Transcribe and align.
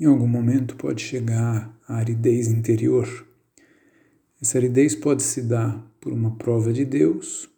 Em 0.00 0.06
algum 0.06 0.26
momento 0.26 0.74
pode 0.76 1.02
chegar 1.02 1.78
a 1.86 1.96
aridez 1.96 2.48
interior. 2.48 3.26
Essa 4.40 4.58
aridez 4.58 4.94
pode 4.94 5.22
se 5.22 5.42
dar 5.42 5.86
por 6.00 6.12
uma 6.12 6.36
prova 6.36 6.72
de 6.72 6.84
Deus, 6.84 7.48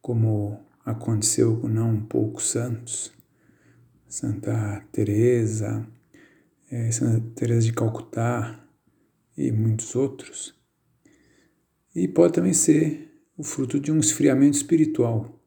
como 0.00 0.60
aconteceu 0.84 1.56
com 1.56 1.66
não 1.66 2.00
poucos 2.00 2.50
santos, 2.50 3.12
Santa 4.06 4.84
Teresa, 4.92 5.84
é, 6.70 6.90
Santa 6.92 7.26
Teresa 7.34 7.62
de 7.62 7.72
Calcutá 7.72 8.64
e 9.36 9.50
muitos 9.50 9.96
outros. 9.96 10.54
E 11.94 12.06
pode 12.06 12.34
também 12.34 12.52
ser 12.52 13.10
o 13.36 13.42
fruto 13.42 13.80
de 13.80 13.90
um 13.90 13.98
esfriamento 13.98 14.56
espiritual. 14.56 15.40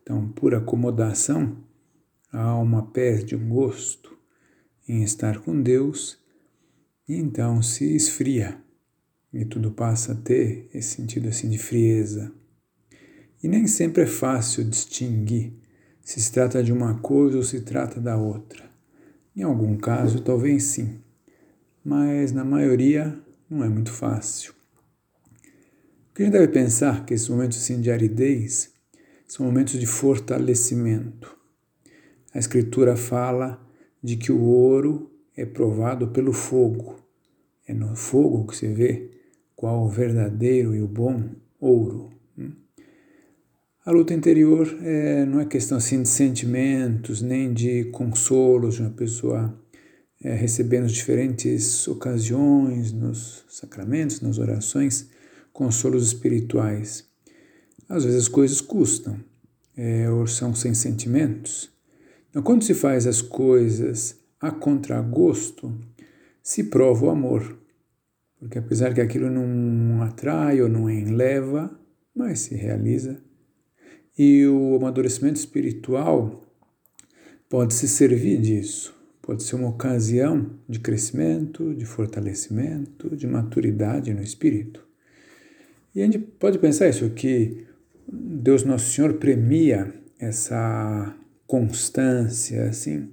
Então, 0.00 0.28
por 0.28 0.54
acomodação, 0.54 1.58
a 2.32 2.40
alma 2.40 2.90
perde 2.90 3.34
o 3.34 3.38
gosto 3.38 4.17
em 4.88 5.02
estar 5.02 5.40
com 5.40 5.60
Deus 5.60 6.18
e 7.08 7.14
então 7.14 7.62
se 7.62 7.94
esfria 7.94 8.58
e 9.32 9.44
tudo 9.44 9.70
passa 9.70 10.12
a 10.12 10.16
ter 10.16 10.68
esse 10.72 10.96
sentido 10.96 11.28
assim 11.28 11.48
de 11.48 11.58
frieza. 11.58 12.32
E 13.42 13.48
nem 13.48 13.66
sempre 13.66 14.02
é 14.02 14.06
fácil 14.06 14.64
distinguir 14.64 15.52
se 16.00 16.20
se 16.20 16.32
trata 16.32 16.62
de 16.62 16.72
uma 16.72 16.98
coisa 17.00 17.36
ou 17.36 17.42
se 17.42 17.60
trata 17.60 18.00
da 18.00 18.16
outra. 18.16 18.64
Em 19.36 19.42
algum 19.42 19.76
caso, 19.76 20.22
talvez 20.22 20.64
sim, 20.64 20.98
mas 21.84 22.32
na 22.32 22.44
maioria 22.44 23.16
não 23.48 23.62
é 23.62 23.68
muito 23.68 23.92
fácil. 23.92 24.52
O 26.10 26.14
que 26.14 26.22
a 26.22 26.24
gente 26.24 26.32
deve 26.32 26.48
pensar 26.48 27.04
que 27.04 27.14
esses 27.14 27.28
momentos 27.28 27.58
assim 27.58 27.80
de 27.80 27.90
aridez 27.90 28.72
são 29.26 29.46
momentos 29.46 29.78
de 29.78 29.86
fortalecimento. 29.86 31.36
A 32.34 32.38
Escritura 32.38 32.96
fala 32.96 33.67
de 34.02 34.16
que 34.16 34.32
o 34.32 34.42
ouro 34.42 35.10
é 35.36 35.44
provado 35.44 36.08
pelo 36.08 36.32
fogo. 36.32 36.96
É 37.66 37.74
no 37.74 37.94
fogo 37.94 38.46
que 38.46 38.56
se 38.56 38.66
vê 38.68 39.10
qual 39.54 39.84
o 39.84 39.88
verdadeiro 39.88 40.74
e 40.74 40.80
o 40.80 40.88
bom 40.88 41.30
ouro. 41.60 42.10
Hum? 42.36 42.52
A 43.84 43.90
luta 43.90 44.14
interior 44.14 44.66
é, 44.82 45.24
não 45.24 45.40
é 45.40 45.44
questão 45.44 45.78
assim 45.78 46.02
de 46.02 46.08
sentimentos, 46.08 47.22
nem 47.22 47.52
de 47.52 47.84
consolos 47.86 48.76
de 48.76 48.82
uma 48.82 48.90
pessoa 48.90 49.58
é, 50.22 50.34
diferentes 50.86 51.86
ocasiões, 51.86 52.92
nos 52.92 53.44
sacramentos, 53.48 54.20
nas 54.20 54.38
orações, 54.38 55.08
consolos 55.52 56.06
espirituais. 56.06 57.04
Às 57.88 58.04
vezes 58.04 58.22
as 58.22 58.28
coisas 58.28 58.60
custam, 58.60 59.18
é, 59.76 60.10
ou 60.10 60.26
são 60.26 60.54
sem 60.54 60.74
sentimentos. 60.74 61.70
Então, 62.30 62.42
quando 62.42 62.62
se 62.62 62.74
faz 62.74 63.06
as 63.06 63.22
coisas 63.22 64.18
a 64.40 64.50
contragosto, 64.50 65.74
se 66.42 66.64
prova 66.64 67.06
o 67.06 67.10
amor. 67.10 67.58
Porque 68.38 68.58
apesar 68.58 68.94
que 68.94 69.00
aquilo 69.00 69.30
não 69.30 70.02
atrai 70.02 70.60
ou 70.60 70.68
não 70.68 70.88
enleva, 70.88 71.70
mas 72.14 72.40
se 72.40 72.54
realiza. 72.54 73.20
E 74.16 74.46
o 74.46 74.76
amadurecimento 74.76 75.38
espiritual 75.38 76.42
pode 77.48 77.74
se 77.74 77.88
servir 77.88 78.40
disso. 78.40 78.94
Pode 79.22 79.42
ser 79.42 79.56
uma 79.56 79.68
ocasião 79.68 80.50
de 80.68 80.80
crescimento, 80.80 81.74
de 81.74 81.84
fortalecimento, 81.84 83.14
de 83.14 83.26
maturidade 83.26 84.14
no 84.14 84.22
espírito. 84.22 84.86
E 85.94 86.00
a 86.00 86.04
gente 86.04 86.18
pode 86.18 86.58
pensar 86.58 86.88
isso, 86.88 87.10
que 87.10 87.66
Deus 88.10 88.64
Nosso 88.64 88.90
Senhor 88.90 89.14
premia 89.14 89.92
essa 90.18 91.14
constância, 91.48 92.68
assim, 92.68 93.08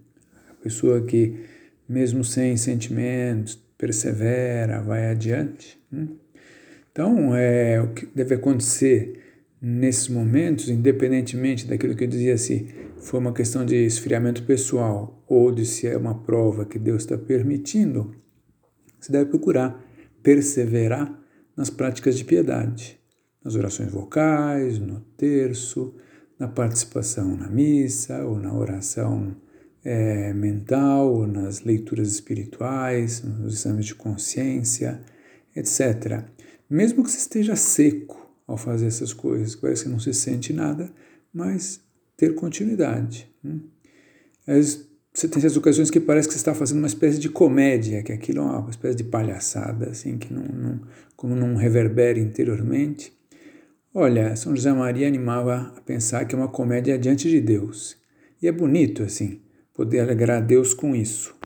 a 0.52 0.54
pessoa 0.62 1.02
que, 1.02 1.40
mesmo 1.88 2.24
sem 2.24 2.56
sentimentos, 2.58 3.56
persevera, 3.78 4.82
vai 4.82 5.10
adiante. 5.10 5.82
Hum? 5.92 6.18
Então, 6.92 7.36
é, 7.36 7.82
o 7.82 7.94
que 7.94 8.06
deve 8.14 8.36
acontecer 8.36 9.22
nesses 9.62 10.10
momentos, 10.10 10.70
independentemente 10.70 11.66
daquilo 11.66 11.96
que 11.96 12.04
eu 12.04 12.08
dizia, 12.08 12.38
se 12.38 12.68
foi 12.98 13.20
uma 13.20 13.34
questão 13.34 13.66
de 13.66 13.76
esfriamento 13.86 14.44
pessoal 14.44 15.24
ou 15.28 15.52
de 15.52 15.66
se 15.66 15.88
é 15.88 15.98
uma 15.98 16.24
prova 16.24 16.66
que 16.66 16.78
Deus 16.78 17.04
está 17.04 17.18
permitindo, 17.18 18.14
você 19.00 19.12
deve 19.12 19.30
procurar 19.30 19.82
perseverar 20.22 21.18
nas 21.56 21.70
práticas 21.70 22.18
de 22.18 22.26
piedade, 22.26 23.00
nas 23.44 23.56
orações 23.56 23.92
vocais, 23.92 24.80
no 24.80 25.00
terço, 25.16 25.96
na 26.40 26.48
participação 26.48 27.36
na 27.36 27.48
missa 27.48 28.24
ou 28.26 28.38
na 28.40 28.54
oração 28.54 29.36
é, 29.84 30.34
mental, 30.34 31.14
ou 31.14 31.28
nas 31.28 31.62
leituras 31.62 32.10
espirituais, 32.10 33.22
nos 33.24 33.54
exames 33.54 33.86
de 33.86 33.96
consciência, 33.96 35.00
etc. 35.56 36.24
Mesmo 36.70 37.04
que 37.04 37.12
você 37.12 37.18
esteja 37.18 37.56
seco 37.56 38.34
ao 38.48 38.58
fazer 38.58 38.88
essas 38.88 39.14
coisas, 39.14 39.56
parece 39.56 39.84
que 39.84 39.90
não 39.90 40.00
se 40.00 40.14
sente 40.14 40.52
nada, 40.52 40.92
mas 41.32 41.80
ter 42.18 42.34
continuidade. 42.34 43.30
Né? 43.44 43.60
Você 45.14 45.28
tem 45.28 45.38
essas 45.38 45.56
ocasiões 45.56 45.90
que 45.90 46.00
parece 46.00 46.28
que 46.28 46.34
você 46.34 46.40
está 46.40 46.54
fazendo 46.54 46.80
uma 46.80 46.88
espécie 46.88 47.20
de 47.20 47.30
comédia, 47.30 48.04
que 48.04 48.12
aquilo 48.12 48.40
é 48.40 48.44
uma 48.44 48.70
espécie 48.70 48.98
de 48.98 49.04
palhaçada, 49.04 49.90
assim, 49.90 50.18
que 50.18 50.34
não, 50.34 50.44
não 50.44 50.82
como 51.16 51.36
não 51.36 51.56
reverbera 51.56 52.20
interiormente. 52.20 53.14
Olha, 53.98 54.36
São 54.36 54.54
José 54.54 54.74
Maria 54.74 55.08
animava 55.08 55.72
a 55.74 55.80
pensar 55.80 56.26
que 56.26 56.36
é 56.36 56.38
uma 56.38 56.50
comédia 56.50 57.00
diante 57.00 57.30
de 57.30 57.40
Deus. 57.40 57.96
E 58.42 58.48
é 58.48 58.52
bonito, 58.52 59.04
assim, 59.04 59.40
poder 59.74 60.02
alegrar 60.02 60.40
a 60.40 60.42
Deus 60.42 60.74
com 60.74 60.94
isso. 60.94 61.34